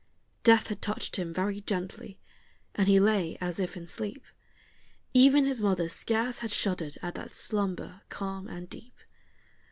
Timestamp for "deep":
8.67-8.95